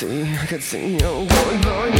[0.00, 1.99] see, I could see I'm going.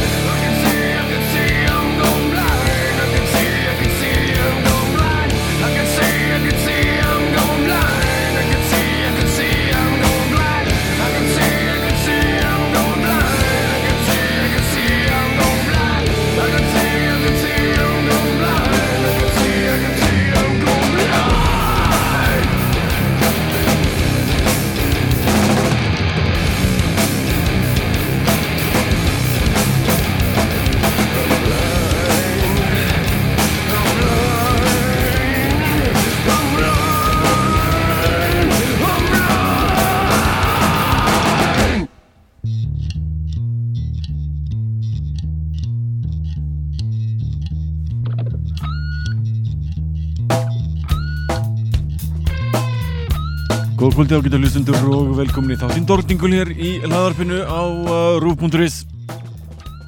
[54.01, 55.83] Kvöldi á geta hlustundur og velkomin í þáttinn.
[55.85, 58.79] Dordingul hér í laðarpinu á uh, rúf.is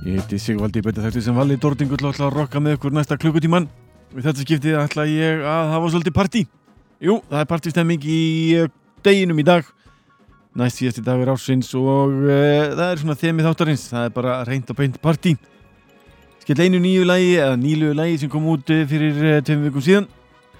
[0.05, 3.17] Ég heiti Sigvaldi Betta þætti sem vali Dordingul og ætla að rokka með ykkur næsta
[3.17, 3.65] klukkutíman
[4.13, 6.43] Við þetta skiptið ætla ég að hafa svolítið partí.
[7.01, 8.21] Jú, það er partistemming í
[8.61, 8.69] uh,
[9.01, 9.65] deginum í dag.
[10.61, 13.89] Næst síðasti dagur ásins og uh, það er svona þemið þáttarins.
[13.95, 15.39] Það er bara reynd og beint partí.
[16.43, 19.81] Skell einu nýju lagi eða nýlu lagi sem kom út uh, fyrir uh, tveim vikum
[19.81, 20.11] síðan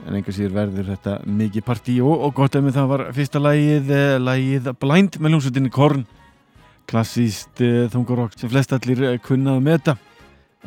[0.03, 3.41] en enga síður verður þetta mikið partí og, og gott ef með það var fyrsta
[3.41, 6.05] lagið eh, lagið Blind með hljómsveitinni Korn.
[6.89, 9.93] Klassíst uh, þungarokk sem flest allir uh, kunnað með þetta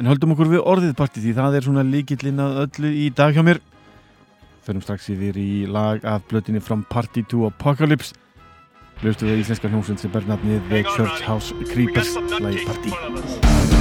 [0.00, 3.36] en höldum okkur við orðið partí því það er svona líkillinn að öllu í dag
[3.36, 3.60] hjá mér.
[4.66, 8.16] Förum strax yfir í lag af blötinni From Party to Apocalypse.
[9.02, 12.16] Hljóstu við íslenska hljómsveit sem ber nafnið The Church House Creepers.
[12.40, 13.75] Lagið partí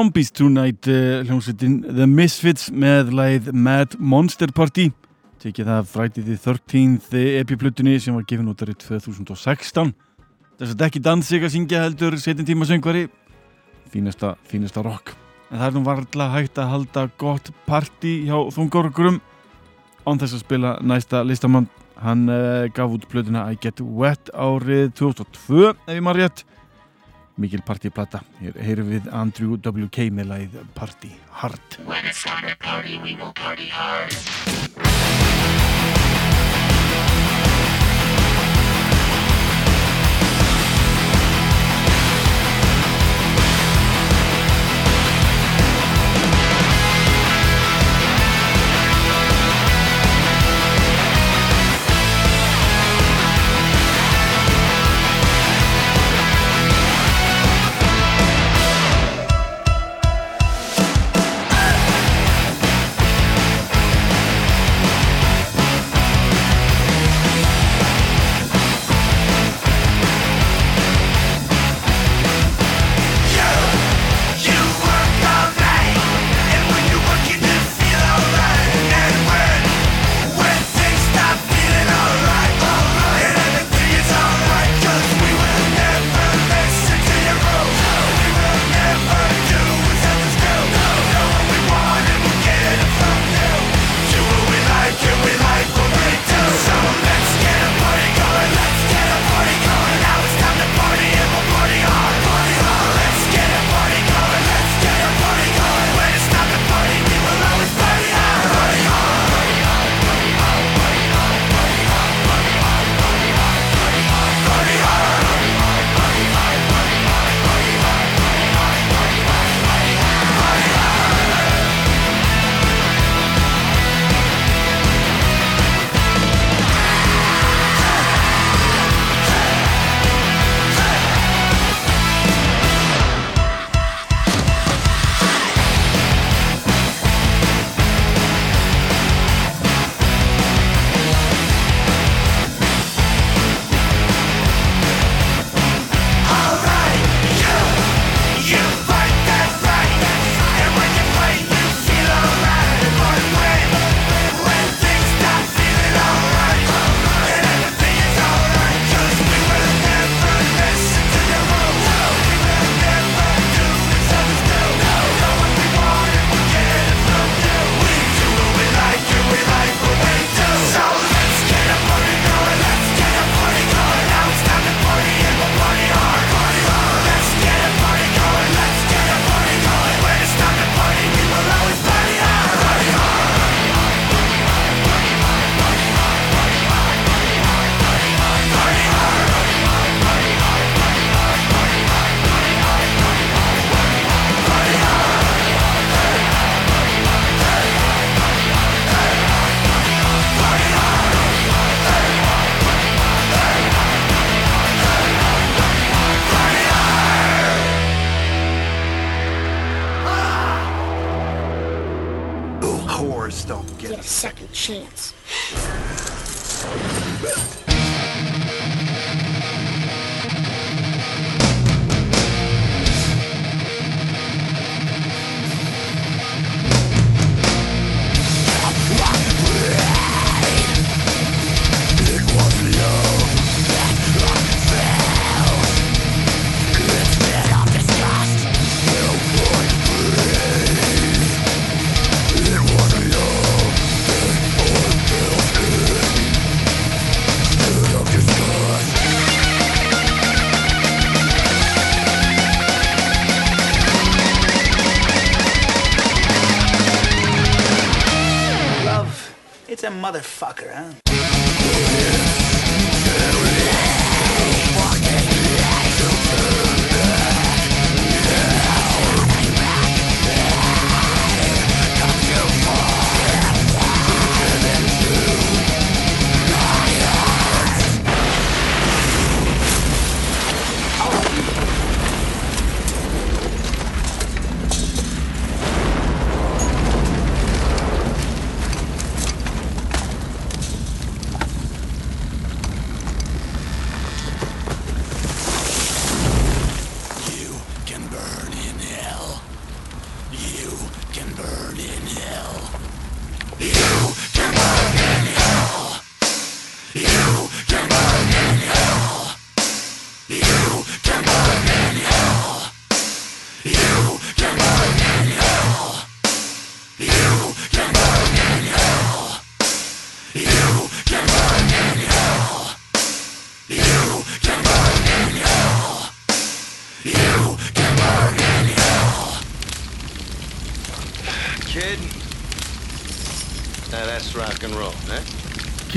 [0.00, 4.86] Zombies Tonight eh, hljómsveitin The Misfits með læð Mad Monster Party.
[5.42, 9.90] Tekið af Friday the 13th epiplutinni sem var gefin út árið 2016
[10.56, 13.10] þess að ekki dansið að syngja heldur setin tíma söngvari.
[13.92, 15.12] Fínasta, fínasta rock.
[15.50, 19.20] En það er nú varðla hægt að halda gott party hjá þungorgurum.
[20.08, 21.68] Án þess að spila næsta listamann.
[22.00, 26.46] Hann uh, gaf út plutina I Get Wet árið 2002 ef ég maður rétt
[27.40, 28.22] mikil partíplata.
[28.40, 30.10] Hér heyrum við Andrew W.K.
[30.12, 31.80] með læð Party Hard.
[31.86, 34.14] When it's time to party we will party hard.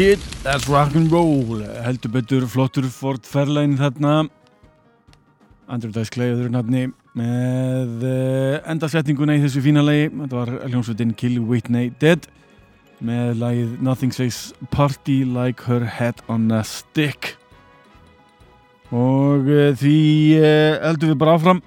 [0.04, 1.62] Kid, that's rock and roll.
[1.86, 4.26] Heldur betur flottur Ford Fairlane þarna.
[5.72, 6.82] Andrew Dice Clay öðru nafni
[7.16, 10.10] með uh, endasetninguna í þessu fína lagi.
[10.12, 12.28] Þetta var hljómsveitin Kill Whitney Dead
[13.00, 14.42] með lagið Nothing Says
[14.76, 17.38] Party Like Her Head on a Stick.
[18.92, 19.98] Og uh, því
[20.42, 21.64] uh, heldum við bara áfram.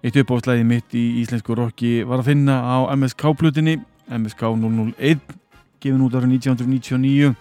[0.00, 3.82] Eitt uppáðslæði mitt í íslensku rocki var að finna á MSK-plutinni
[4.24, 5.44] MSK 001
[5.80, 7.34] gefin út árið 1999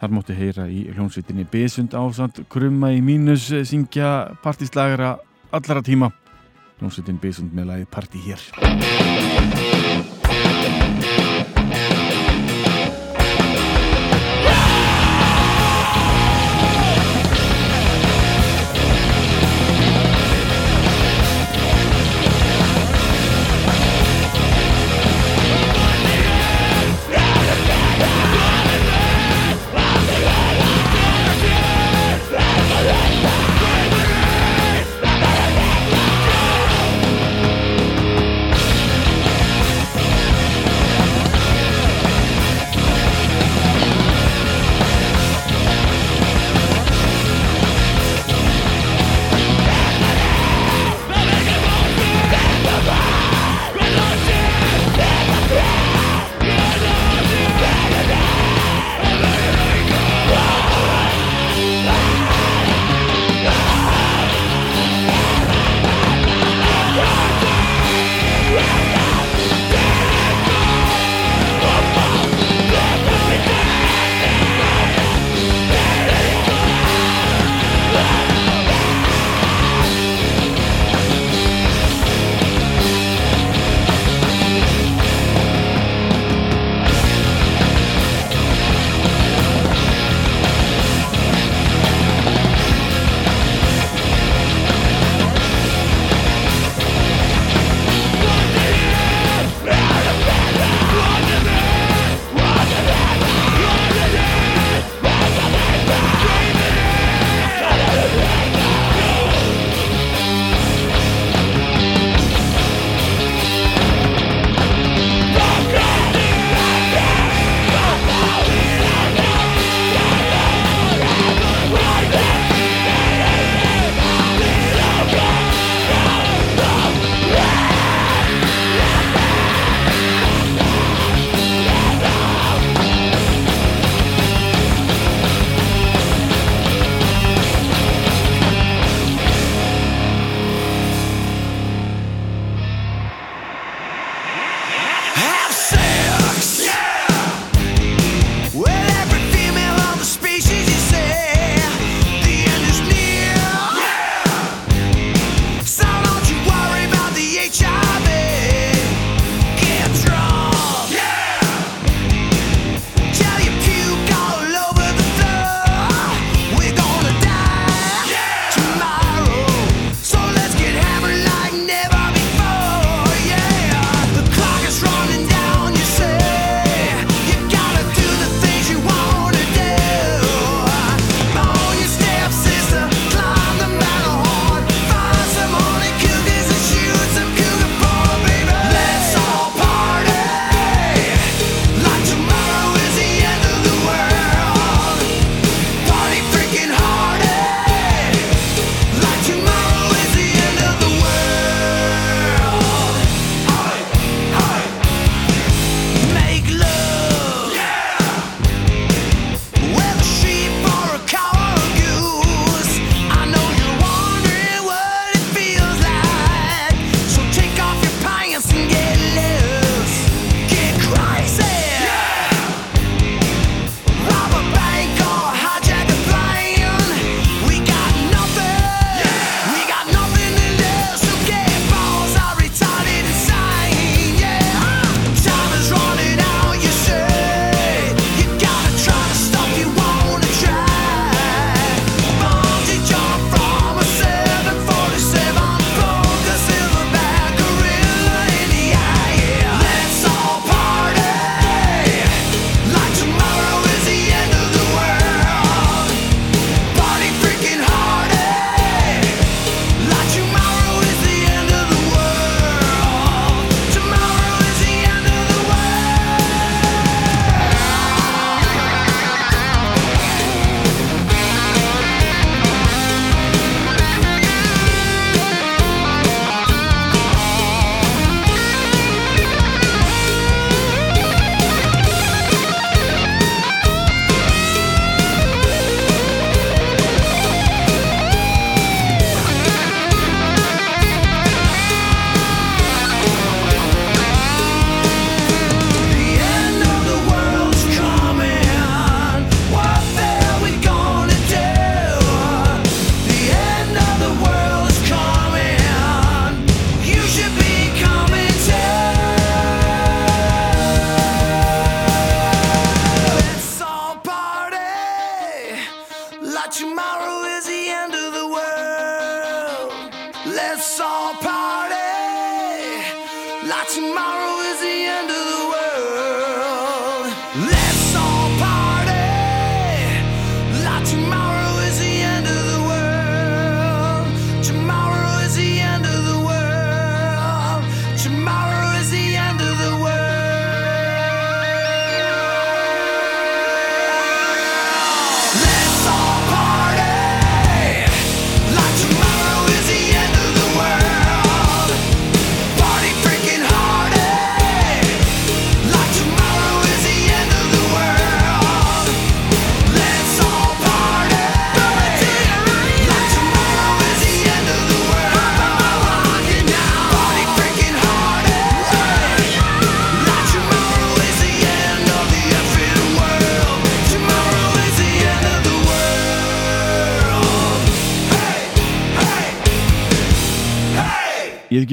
[0.00, 5.18] þar mótti heyra í hljónsveitinni Besund ásand krumma í mínus eh, syngja partíslagara
[5.52, 6.12] allara tíma.
[6.80, 9.29] Hljónsveitin Besund með lagið Party hér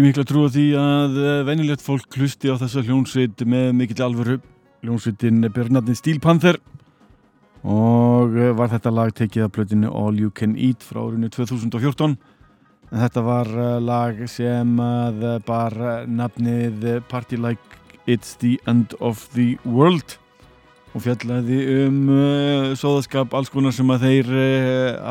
[0.07, 4.37] mikla trú á því að eh, venjulegt fólk hlusti á þessa hljónsveit með mikill alvöru.
[4.85, 6.59] Hljónsveitin ber nafnið Steel Panther
[7.67, 12.15] og eh, var þetta lag tekið af blötinu All You Can Eat frá árinu 2014.
[12.87, 14.79] En þetta var eh, lag sem
[15.49, 15.75] bar
[16.07, 20.15] nafnið Party Like It's the End of the World
[20.95, 21.99] og fjallaði um
[22.79, 24.35] sóðaskap alls konar sem að þeir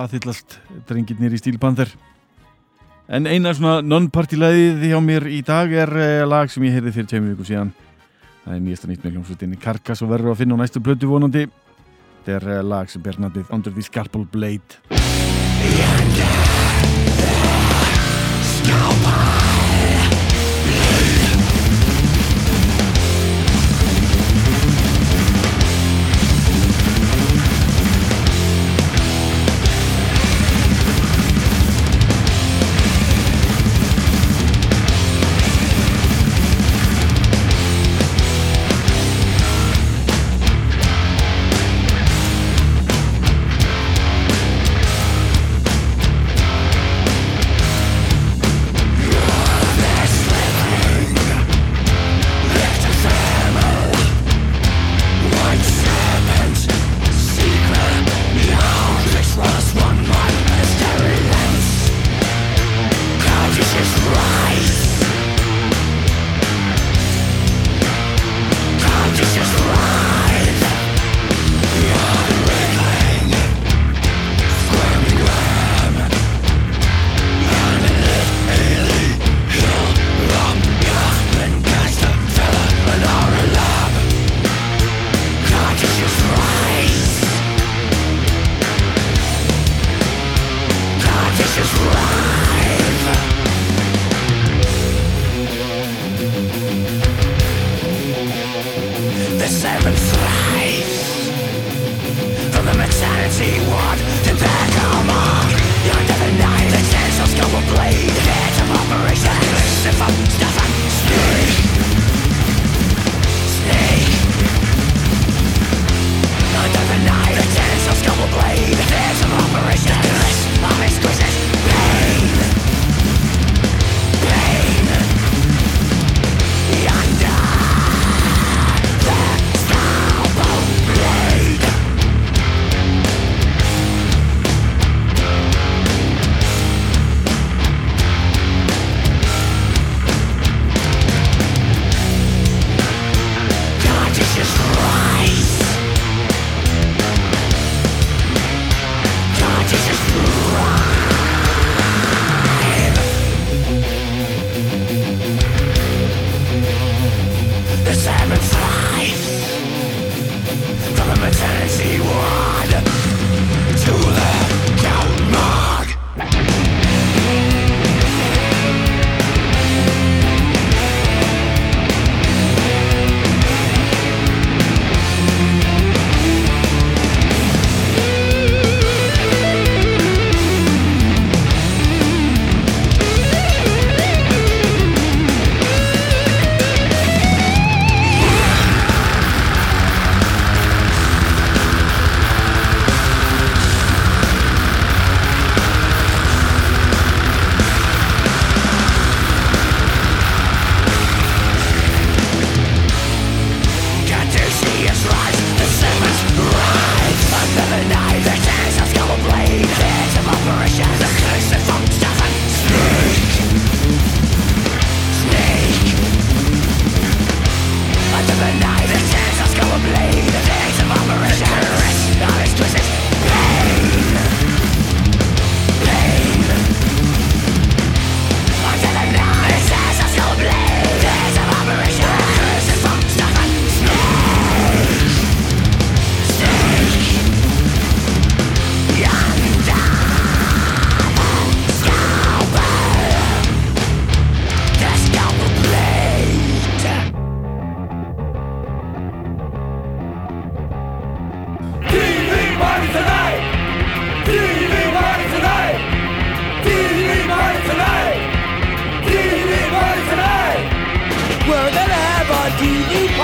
[0.06, 0.56] aðhyllast
[0.88, 1.92] drengirnir í Steel Panther.
[3.06, 7.06] En eina svona non-party-læðið hjá mér í dag er uh, lag sem ég heyrði fyrir
[7.12, 7.70] tveimur viku síðan.
[8.42, 11.44] Það er nýjasta nýtt með hljómsveitinni Karkas og verður að finna á næstu blötu vonandi.
[12.24, 14.82] Þetta er uh, lag sem ber nafnið Under the Scalpel Blade.
[18.66, 19.25] Let's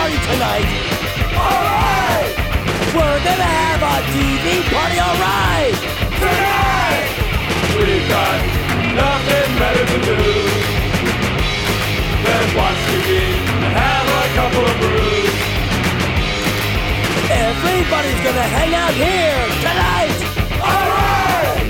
[0.03, 0.67] party tonight.
[1.31, 2.35] Alright!
[2.91, 5.79] We're gonna have a TV party, alright!
[6.19, 7.07] Tonight!
[7.79, 8.39] We've got
[8.99, 10.19] nothing better to do
[12.19, 13.11] than watch TV
[13.63, 15.39] and have a couple of brews.
[17.31, 20.19] Everybody's gonna hang out here tonight!
[20.67, 21.67] Alright!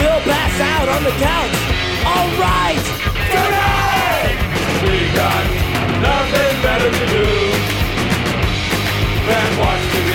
[0.00, 1.56] We'll pass out on the couch.
[2.00, 2.84] Alright!
[3.28, 4.36] Tonight!
[4.88, 7.26] We've got nothing better to do
[9.28, 10.10] than watch TV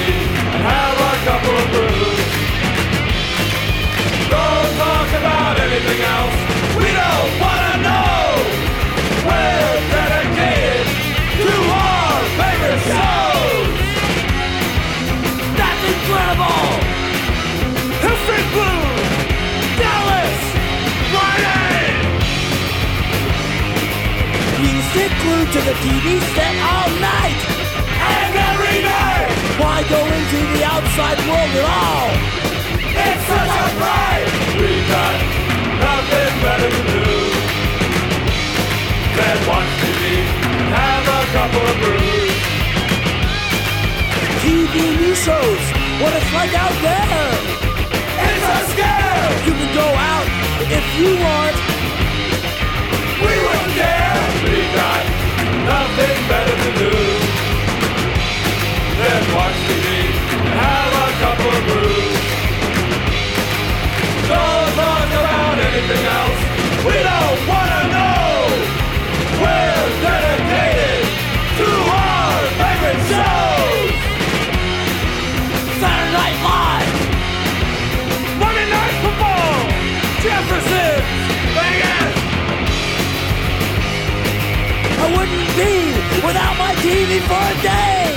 [0.53, 2.19] and have a couple of brews.
[4.29, 6.35] Don't talk about anything else.
[6.77, 7.68] We don't wanna know.
[24.93, 27.39] Sit glued to the TV set all night!
[28.09, 29.29] And every night,
[29.61, 32.09] Why go into the outside world at all?
[32.89, 34.29] it's such a pride.
[34.57, 35.15] We got
[35.85, 37.05] nothing better to do
[39.13, 40.03] than watch TV
[40.57, 42.33] and have a couple of brews.
[44.41, 45.63] TV news shows,
[46.01, 47.29] what it's like out there!
[48.25, 49.29] It's a scare.
[49.45, 50.27] You can go out
[50.65, 51.68] if you want.
[54.75, 55.03] Got
[55.65, 56.93] nothing better to do
[59.01, 59.85] than watch TV
[60.45, 62.19] and have a couple of brews.
[64.29, 66.39] Don't talk about anything else.
[66.85, 67.28] We don't
[85.19, 85.75] wouldn't be
[86.23, 88.07] without my TV for a day!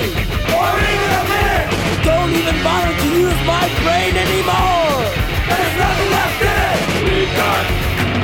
[0.55, 1.69] Or even a minute.
[2.07, 5.03] Don't even bother to use my brain anymore!
[5.51, 6.79] There's nothing left in it.
[7.03, 7.65] We've got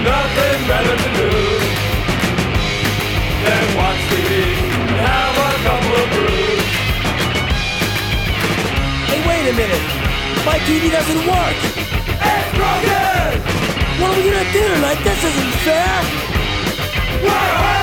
[0.07, 1.33] nothing better to do
[3.43, 6.71] than watch TV and have a couple of brews.
[9.11, 9.85] Hey, wait a minute!
[10.47, 11.59] My TV doesn't work!
[12.31, 13.27] It's broken.
[13.99, 15.01] What are we gonna do tonight?
[15.03, 15.99] This isn't fair!
[17.27, 17.78] We're.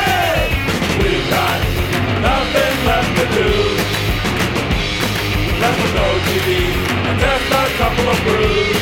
[1.15, 3.49] Nothing left to do.
[5.61, 6.47] Left with no TV
[7.07, 8.74] and just a couple of brews.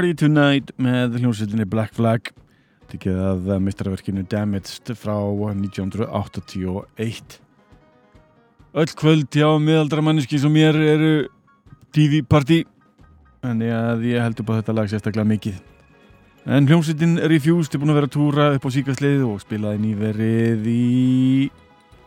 [0.00, 2.30] Party Tonight með hljómsveitinni Black Flag.
[2.88, 7.36] Tekið að mistarverkinu Damaged frá 1981
[8.80, 11.28] Öll kvöld hjá miðaldra manneski sem mér eru
[11.92, 12.64] TV Party.
[13.44, 15.60] Að ég held upp á þetta lag sérstaklega mikið.
[16.48, 20.64] En hljómsveitin Refused er búin að vera að túra upp á síkastlið og spilaði nýverið
[20.64, 21.52] í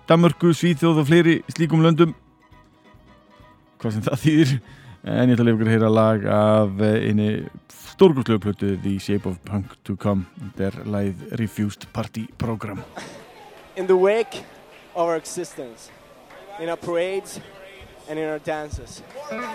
[0.09, 2.17] Danmörku, Svíþjóð og fleiri slíkum löndum.
[3.77, 4.57] Hvað sem það þýðir
[5.03, 7.29] En ég ætla að lefa ykkur að heyra lag af eh, einni
[7.93, 10.25] stórgúslegu plötu The Shape of Punk to Come
[10.57, 12.79] er lagið Refused Party Program
[13.75, 14.43] in the wake
[14.95, 15.89] of our existence,
[16.59, 17.39] in our parades
[18.07, 19.01] and in our dances.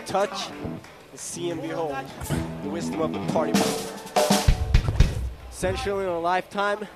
[0.06, 0.80] Touch and
[1.14, 1.96] see and behold
[2.62, 3.52] the wisdom of the party.
[5.50, 6.86] Essential in our lifetime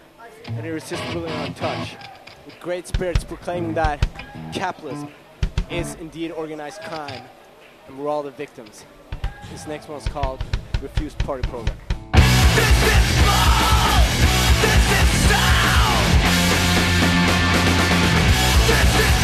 [0.46, 1.96] and irresistible in our touch.
[2.44, 4.04] With great spirits proclaiming that
[4.52, 5.08] capitalism
[5.70, 7.22] is indeed organized crime
[7.92, 8.84] and we're all the victims.
[9.50, 10.42] This next one's called
[10.80, 11.76] Refused Party Program.
[18.66, 19.21] This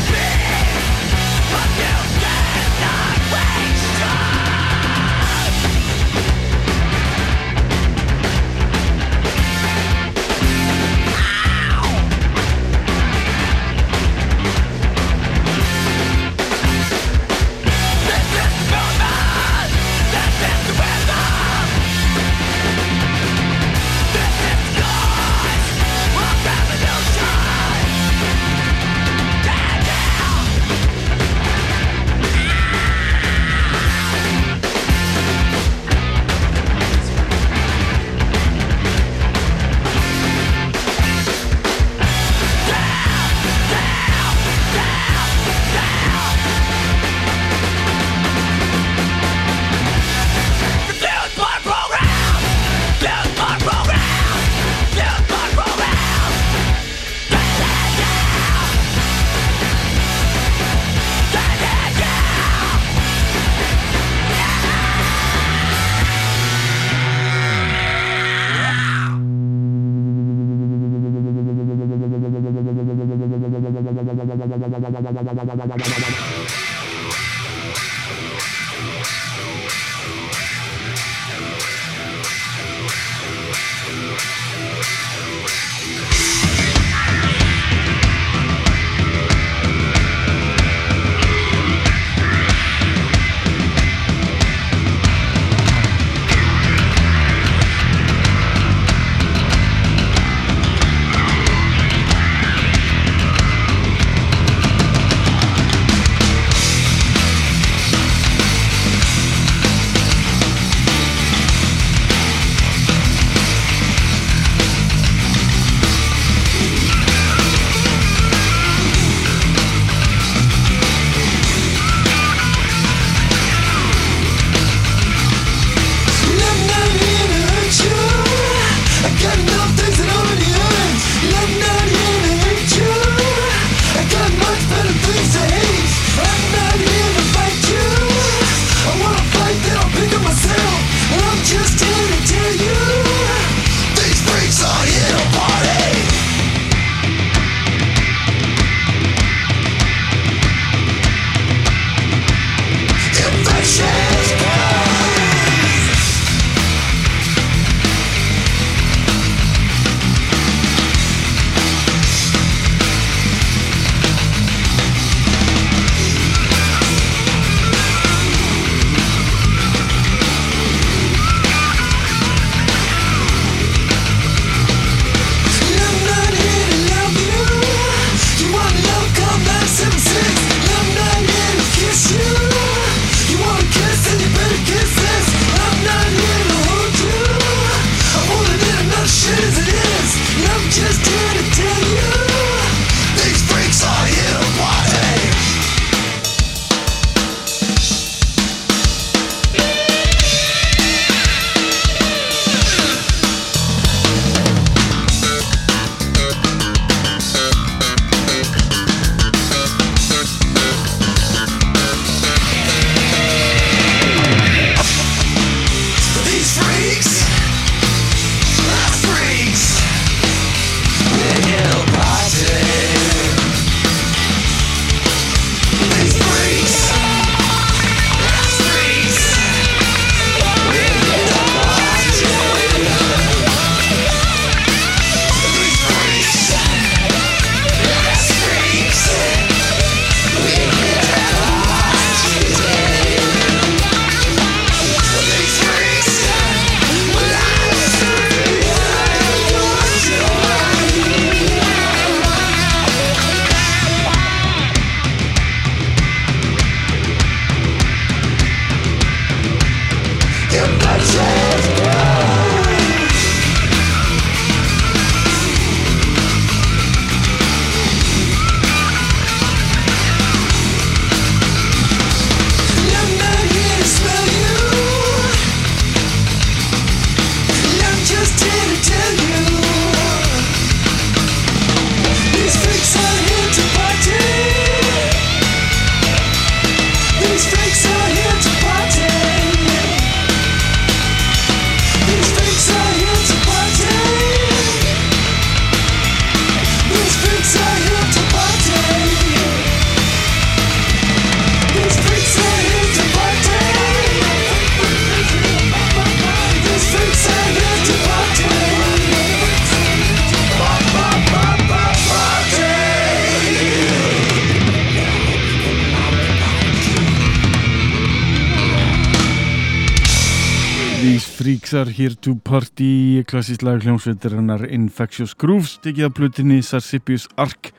[321.98, 327.72] Here to Party klassísk lag hljómsveitarinnar Infectious Grooves tekið af blutinni Sarsippius Ark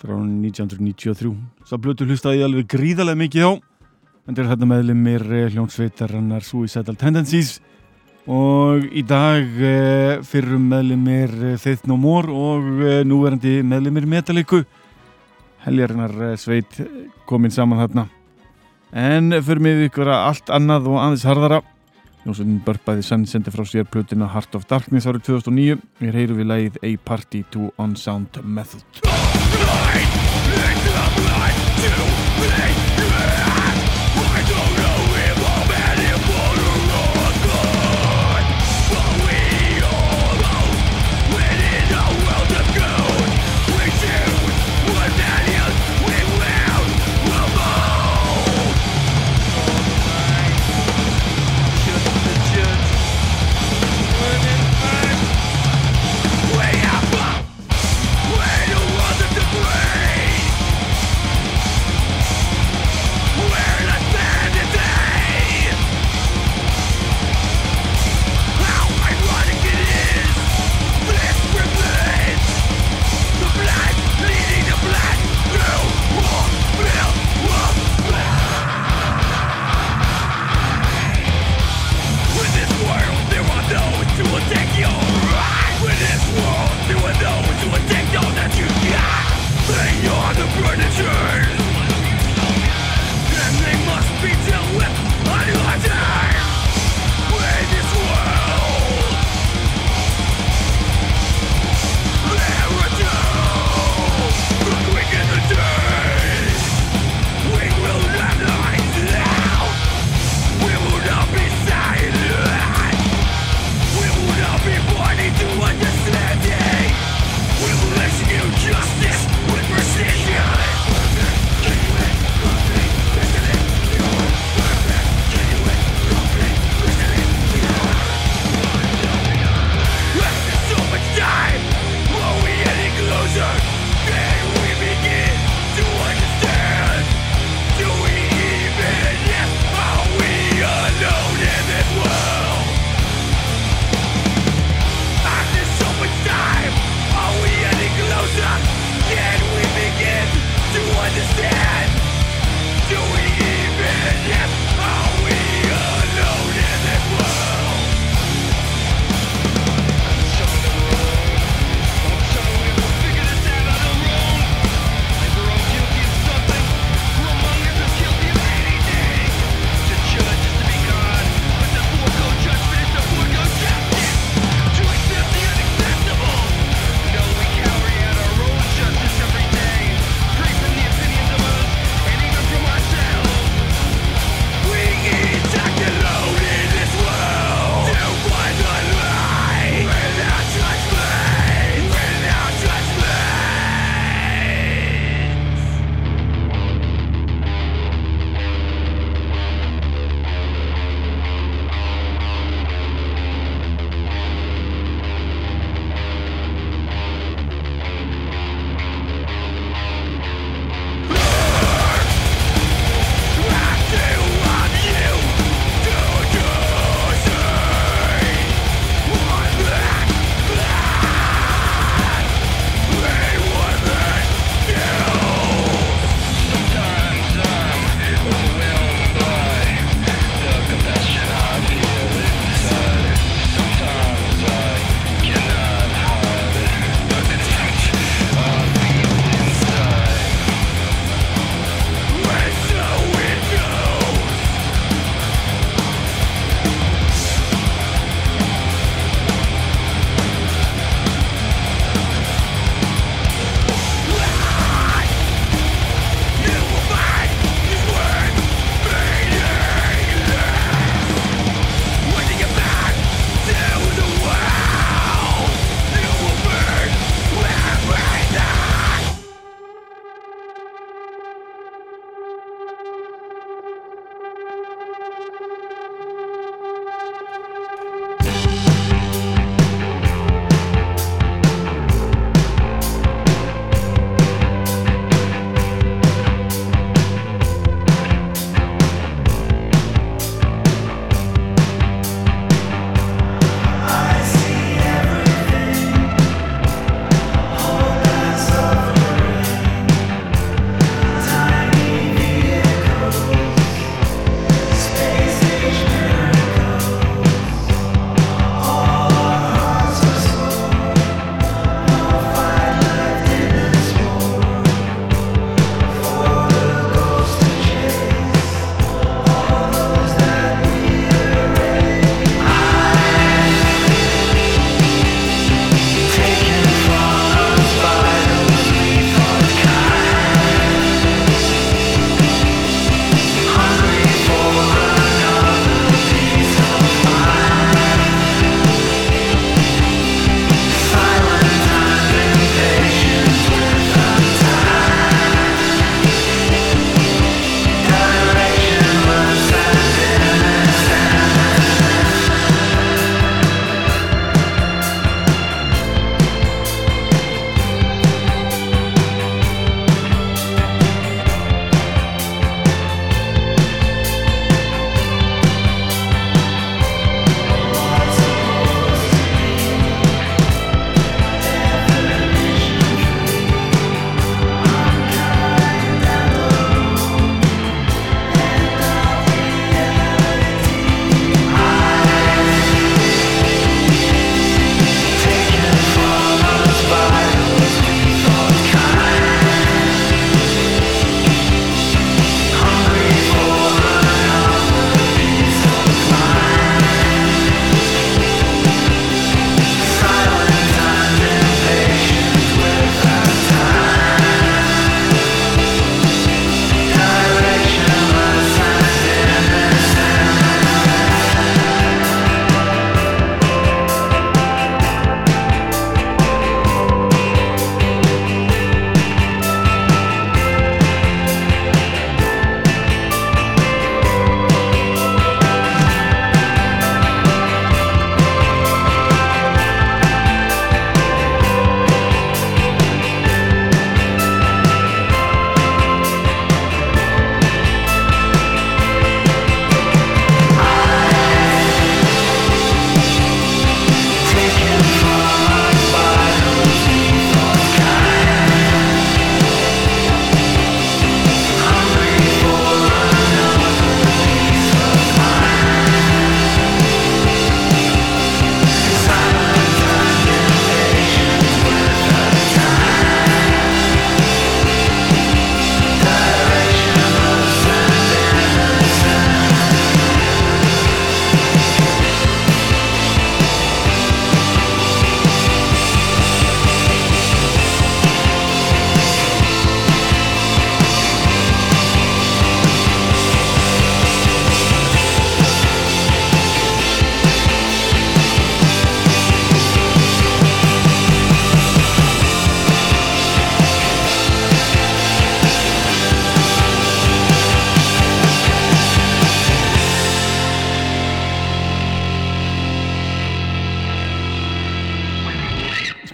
[0.00, 1.30] frá 1993
[1.62, 7.60] Sá blutu hlustaði alveg gríðarlega mikið á en þetta þetta meðlumir hljómsveitarinnar Suicidal Tendencies.
[8.26, 14.64] Og í dag eh, fyrrum meðlumir Faith No More og eh, núverandi meðlumir Metallica.
[15.62, 16.80] Heljarinnar eh, sveit
[17.30, 18.08] komin saman þarna.
[18.90, 21.62] En fyrir mig ykkur að allt annað og aðeins harðara
[22.24, 26.48] Jónsson börpaði sann sendi frá sér plötuna Heart of Darkness árið 2009 Hér heyrum við
[26.48, 29.04] lagið A Party to Unsound Method.
[34.24, 34.93] We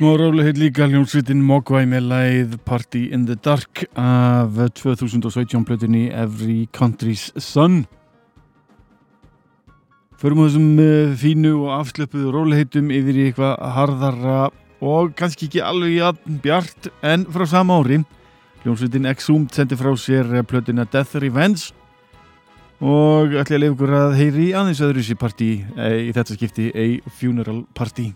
[0.00, 6.06] Smá rálega heit líka hljómsveitin Mogwai með læð Party in the Dark af 2017 blöðinni
[6.08, 7.82] Every Country's Sun.
[10.16, 14.38] Förum á þessum eh, fínu og afslöpuðu róliheitum yfir í eitthvað harðara
[14.80, 18.00] og kannski ekki alveg jafn bjart en frá sama ári.
[18.64, 21.74] Hljómsveitin Exhumed sendi frá sér plötina Death Revenge
[22.80, 26.72] og ætla ég að leiða ykkur að heyri aðeins öðru sér partí í þetta skipti
[26.72, 26.88] A
[27.20, 28.14] Funeral Party.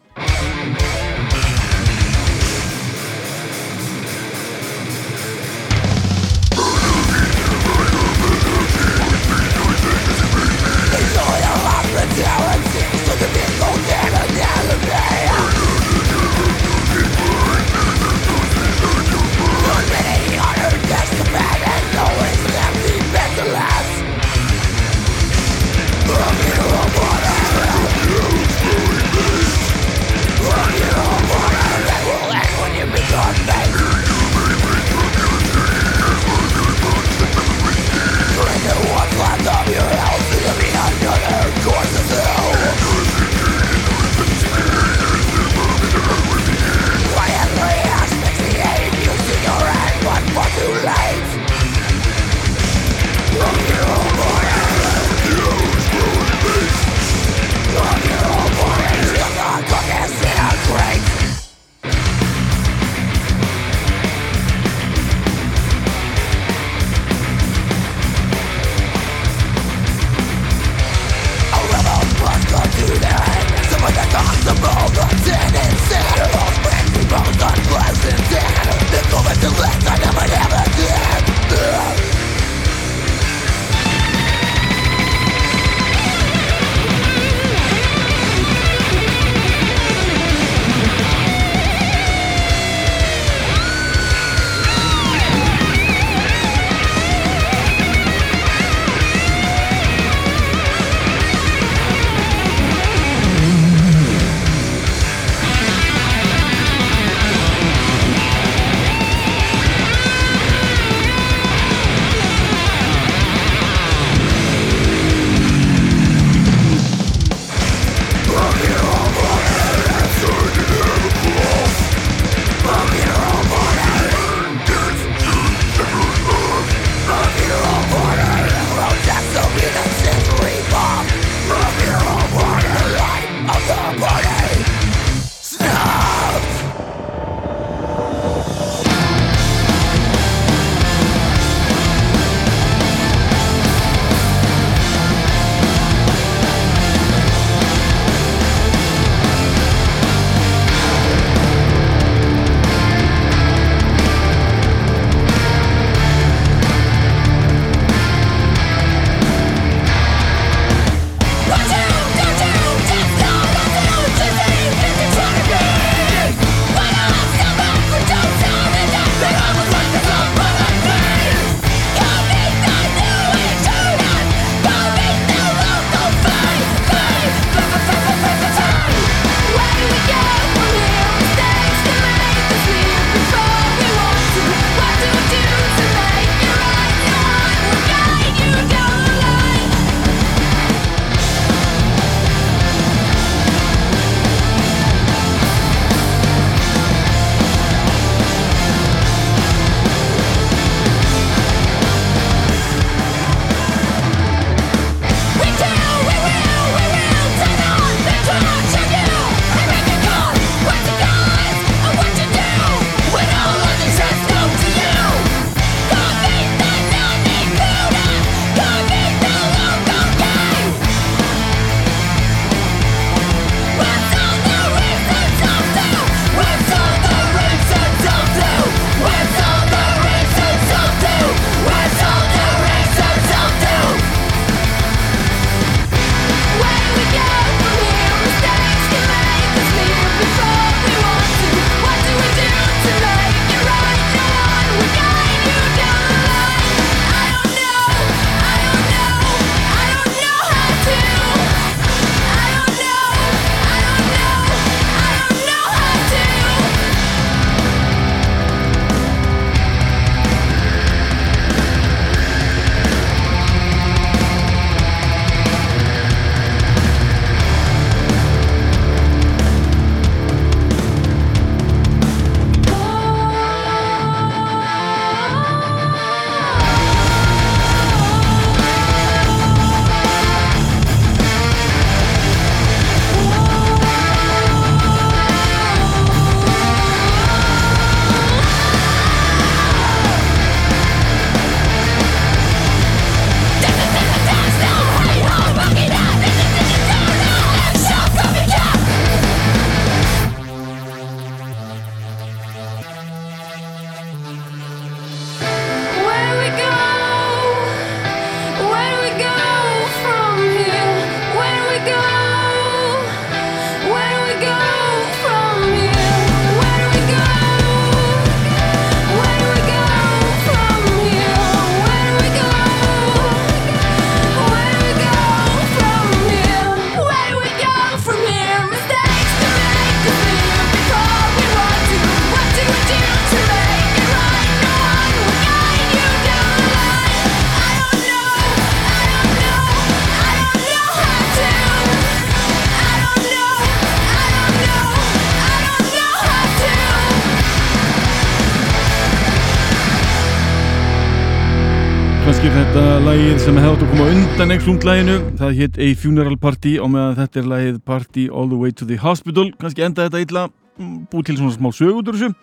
[353.14, 355.16] Lagið sem hefði átt að koma undan Exlund-laginu.
[355.38, 358.86] Það hétt A Funeral Party og meðan þetta er lagið Party All The Way To
[358.88, 359.52] The Hospital.
[359.60, 360.42] Kannski enda þetta illa,
[360.80, 362.34] mm, búið til svona smá sög út úr þessu.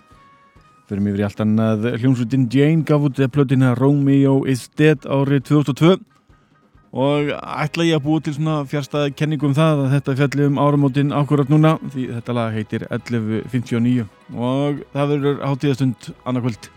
[0.88, 6.00] Fyrir mig verið allt annað hljómsveitin Jane gaf út plötina Romeo Is Dead árið 2002
[6.94, 10.62] og ætla ég að búið til svona fjárstæða kenningu um það að þetta fjalli um
[10.62, 16.72] áramótin akkurat núna því þetta lag heitir 1159 og það verður hátíðastund annarkvöld.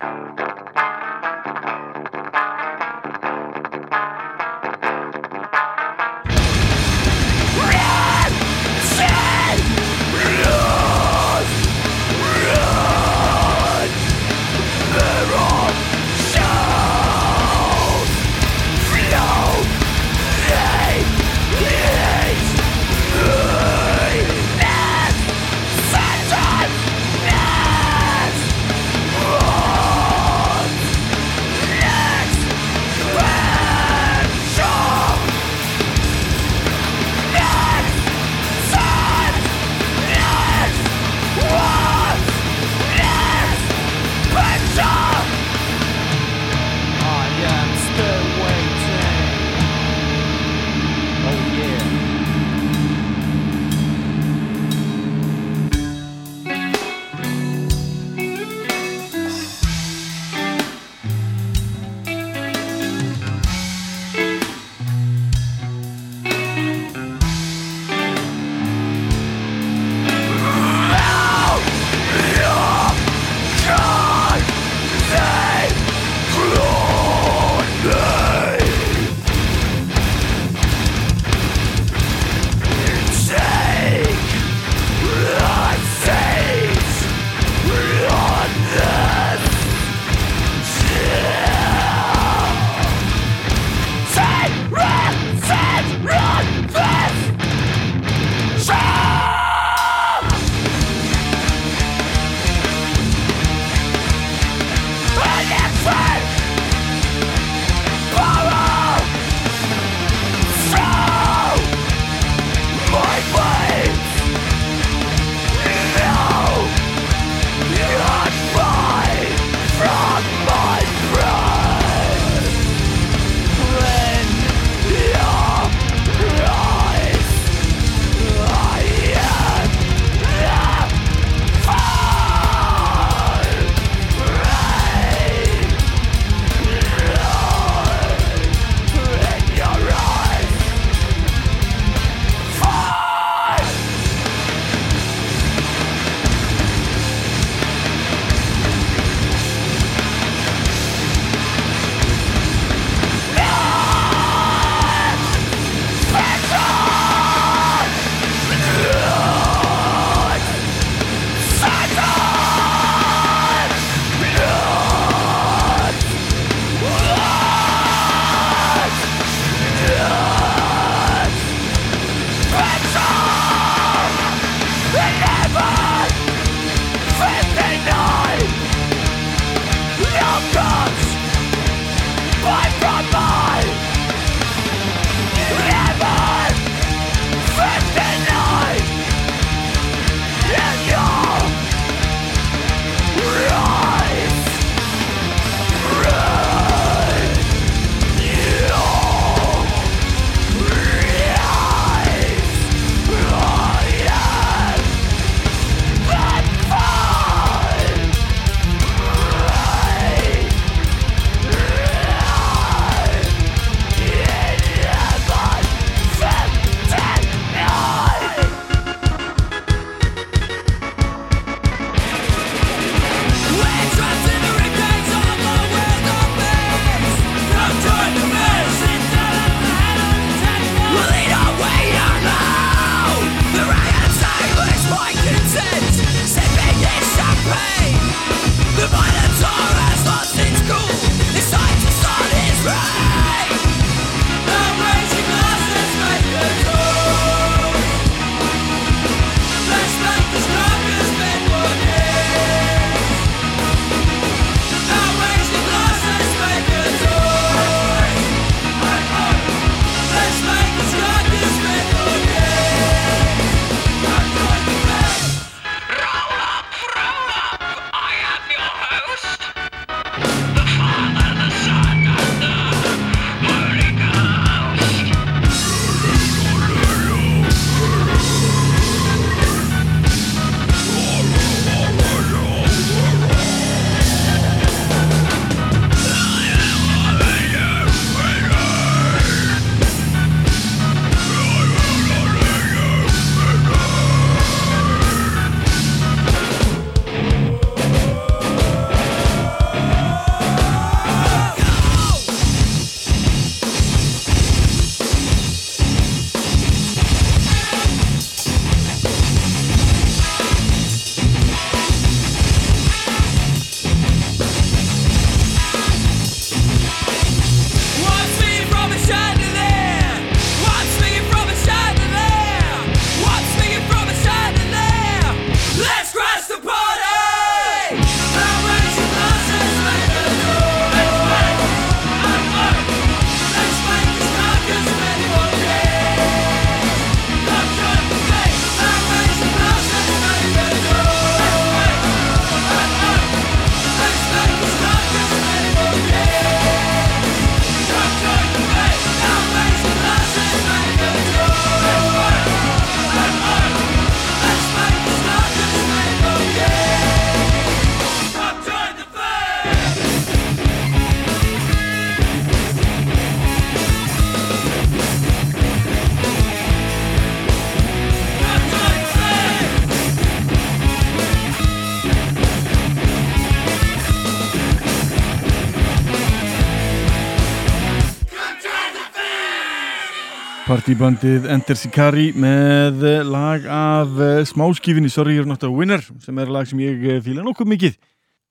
[380.84, 386.50] Partybandið Enter Sikari með lag af eh, smáskifinni Sorry You're Not a Winner sem er
[386.52, 387.94] lag sem ég eh, fíla nokkuð mikið.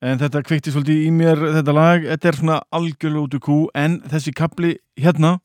[0.01, 3.57] En þetta kveikti svolítið í mér þetta lag, þetta er svona algjörlega út úr kú
[3.77, 5.35] en þessi kapli hérna.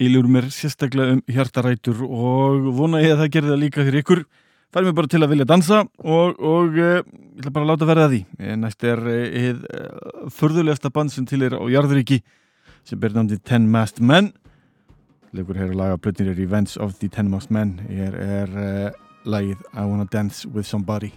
[0.00, 4.24] Íljur mér sérstaklega um hjartarætur og vona ég að það gerði það líka fyrir ykkur
[4.74, 7.88] færi mig bara til að vilja dansa og, og uh, ég ætla bara að láta
[7.90, 8.22] verða því.
[8.40, 9.62] Eh, næst er uh,
[10.32, 12.22] förðulegasta band sem til er á Jarðuríki
[12.86, 14.32] sem ber námdi Ten Masked Men.
[15.36, 17.78] Leikur hér að laga blötnir er Events of the Ten Masked Men.
[17.90, 18.94] Er, er
[19.26, 21.12] lagið I Wanna Dance With Somebody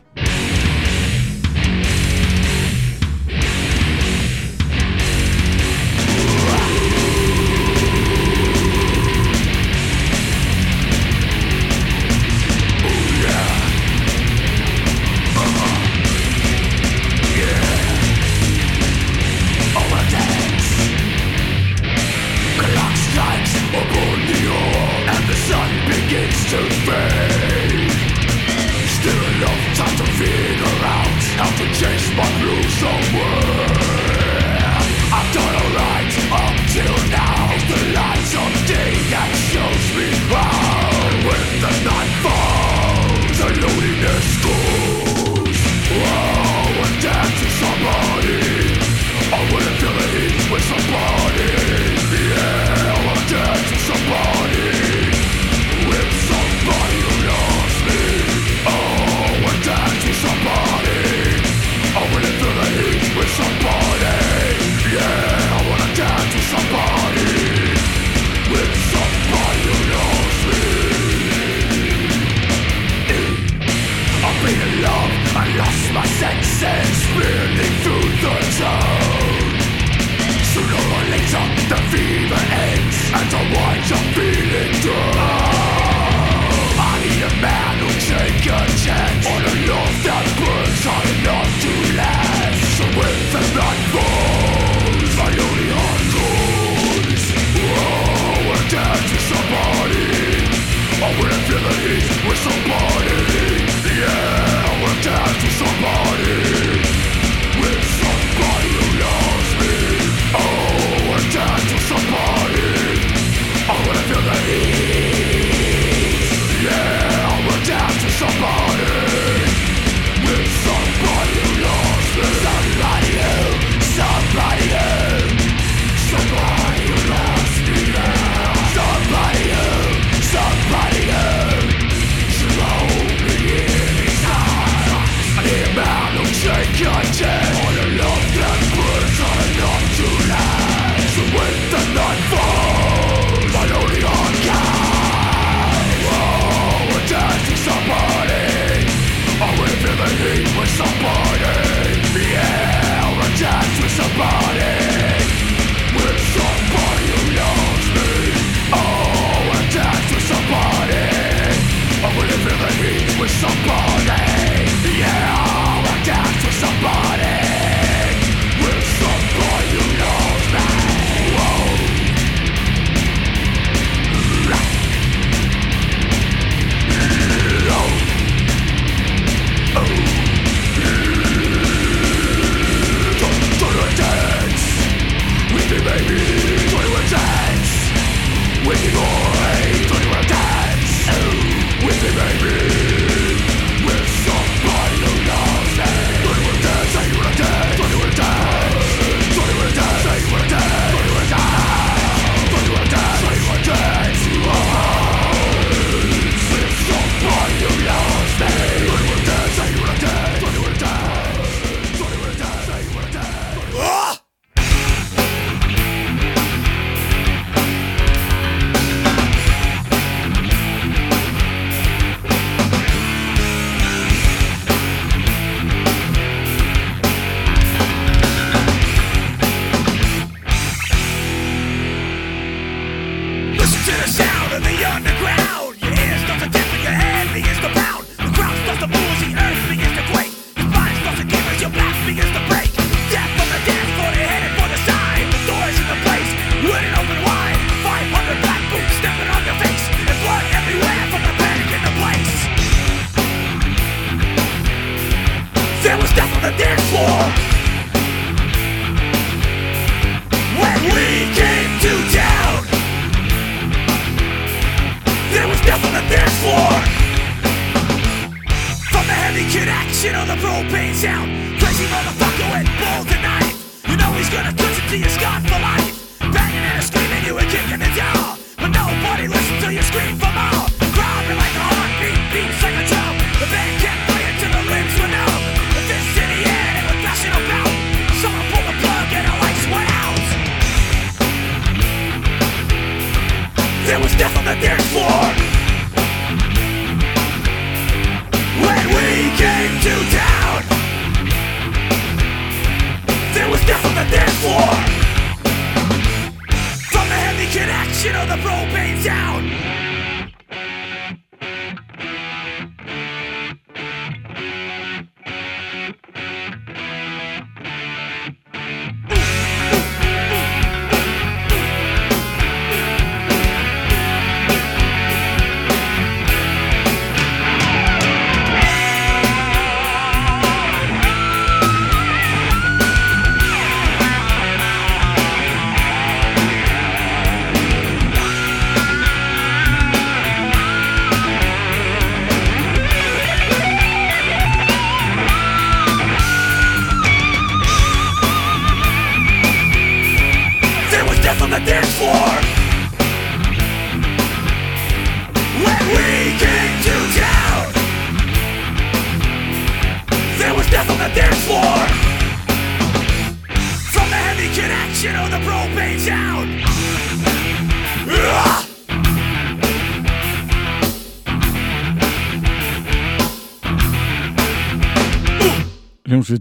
[163.40, 164.29] somebody.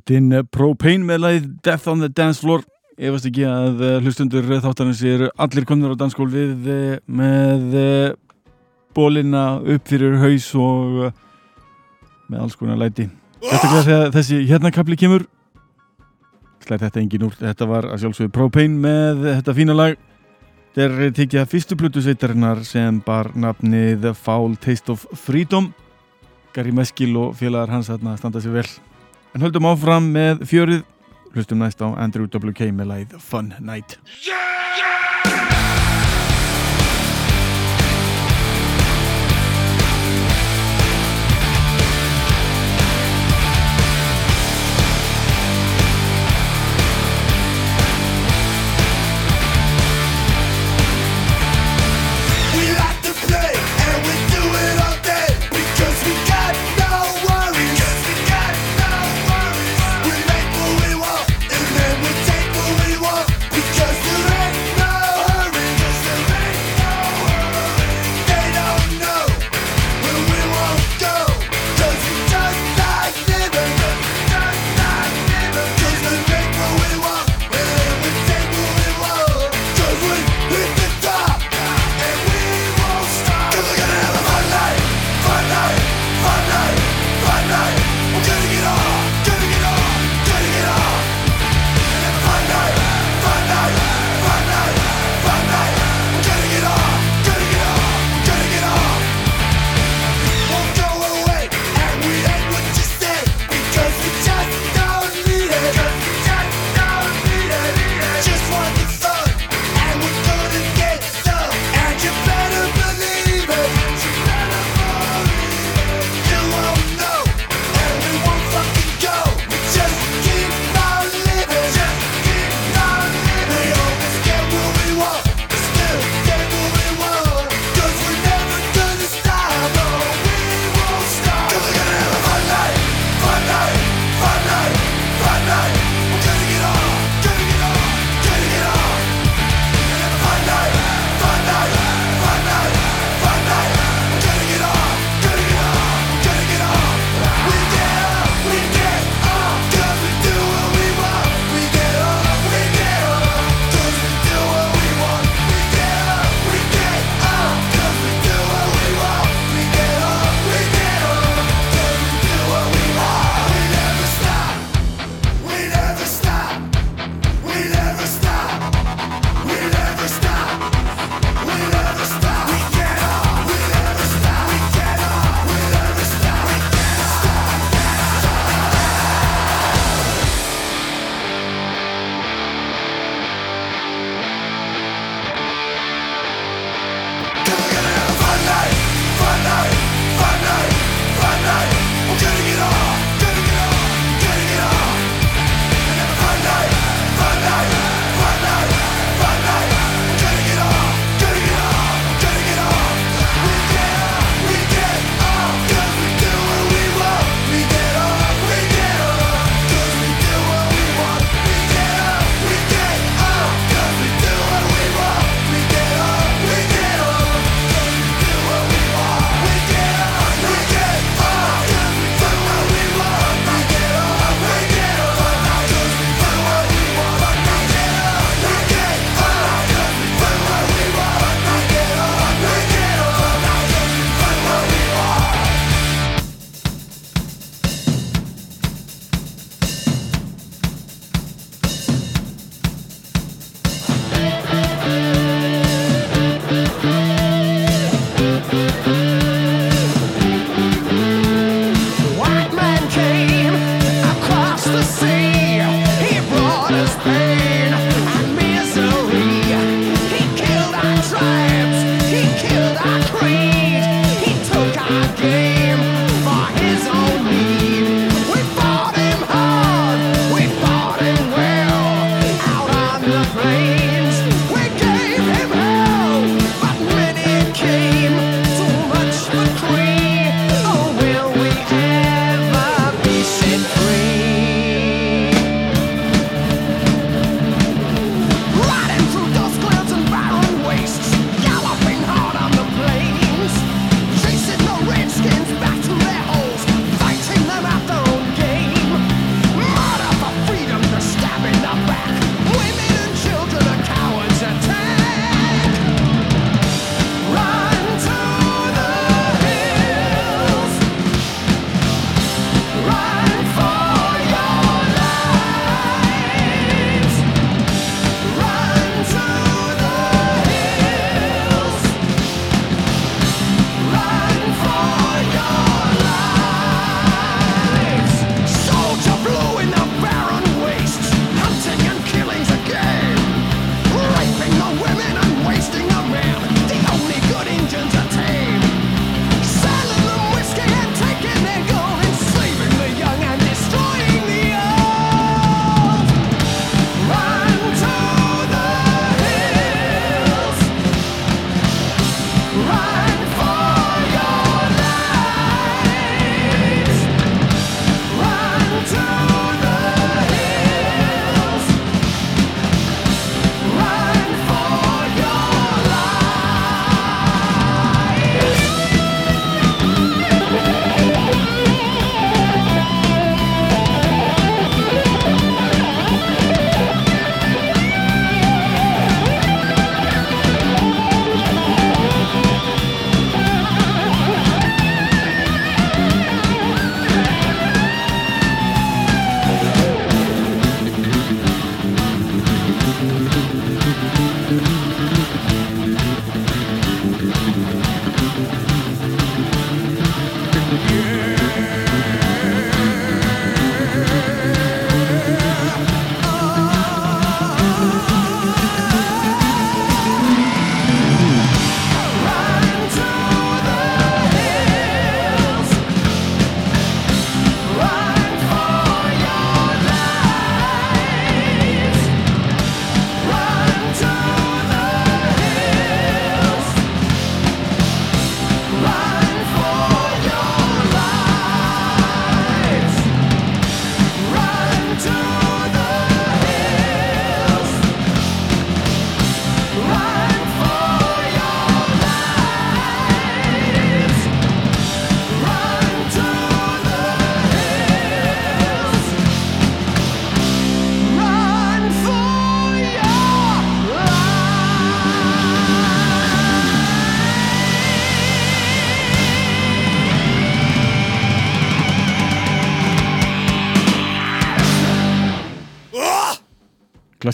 [0.08, 2.62] Hljómsveitin Propane með lagið Death on the Dance Floor.
[2.96, 8.14] Efast ekki að eh, hlustundur þáttarins eru allir komnir á dansskól við eh, með eh,
[8.96, 11.12] bólina upp fyrir haus og
[12.32, 13.10] með alls konar læti.
[13.44, 15.28] Sérstaklega þegar þessi hérna kapli kemur.
[16.64, 17.38] Slæði þetta engin úr.
[17.44, 20.02] Þetta var að sjálfsögðu Propane með þetta fína lag.
[20.72, 25.68] Þetta er tekið að fyrstu plötu sveitarinnar sem bar nafnið Foul Taste of Freedom.
[26.56, 28.70] Gary Meskil og félagar hans þarna standa sér vel
[29.36, 30.86] En höldum áfram með fjörið.
[31.34, 33.98] Hlustum næst á Andrew WK með lagið Fun Night.
[34.26, 35.57] We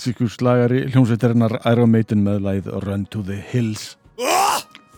[0.04, 3.96] klassíkuslægari hljómsveitarinnar Iron Maiden með læð Run to the Hills.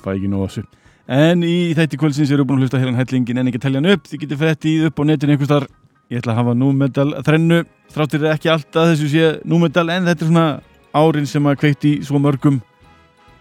[0.02, 0.64] Það er ekki nóg þessu.
[1.06, 3.92] En í þætti kvöldsins eru búin að hlusta hérna hællingin en ekki að tellja hann
[3.92, 5.68] upp, þið getur fættið upp á netinu einhvers þar,
[6.10, 7.60] ég ætla að hafa númedal þrennu,
[7.94, 10.48] þráttir er ekki alltaf þessu sé númedal en þetta er svona
[10.96, 12.58] árin sem að kveikti svo mörgum.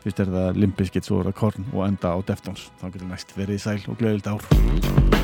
[0.06, 3.34] Fyrst er það Limbiskit, svo er það Korn og enda á Deftons, þá getur næst
[3.40, 5.15] verið sæl og glöðild ár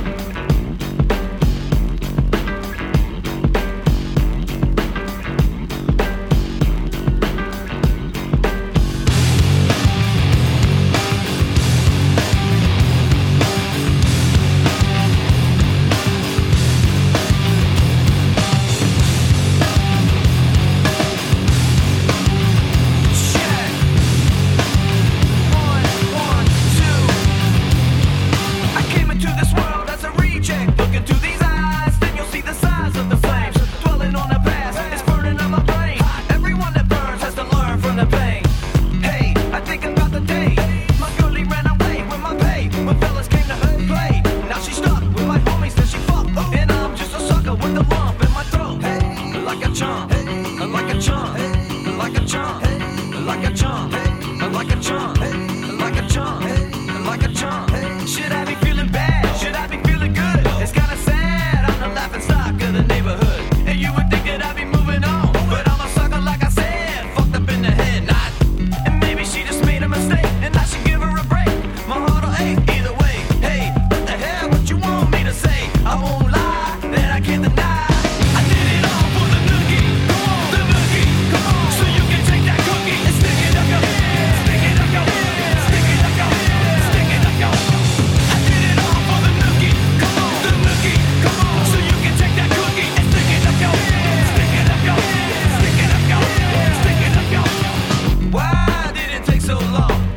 [99.70, 100.11] love.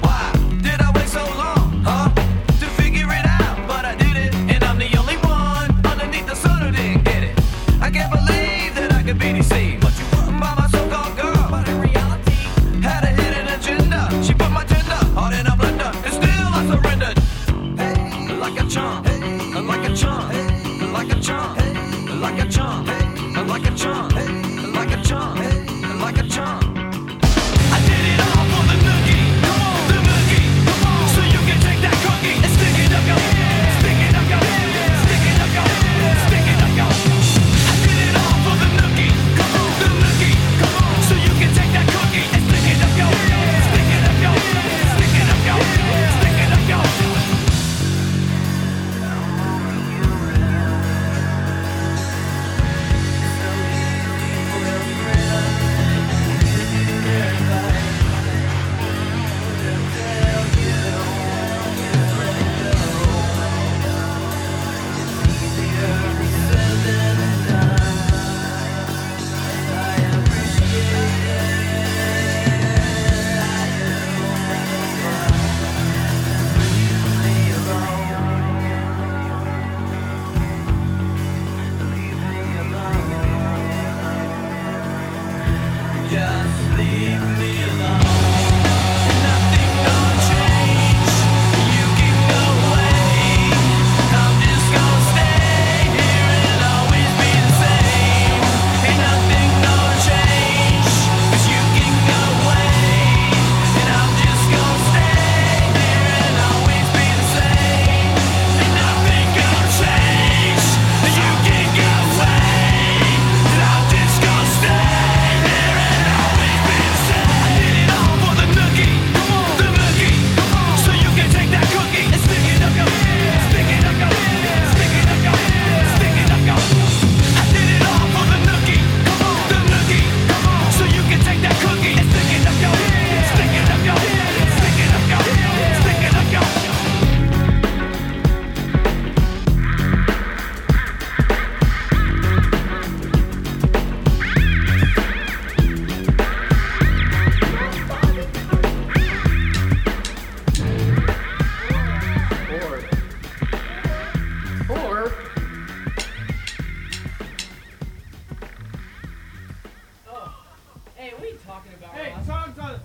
[161.05, 161.91] Hey, what are you talking about?
[161.91, 162.27] Hey, Ross?
[162.27, 162.81] song's on.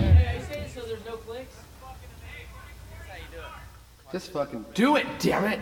[0.00, 1.56] Hey, it so there's no clicks.
[1.82, 4.12] That's how you do it.
[4.12, 5.60] Just fucking do it, damn it!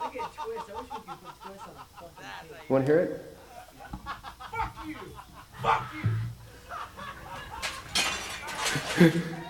[0.00, 0.26] I.
[2.68, 3.36] Wanna hear it?
[4.50, 4.96] Fuck you!
[5.62, 5.94] Fuck
[9.14, 9.22] you!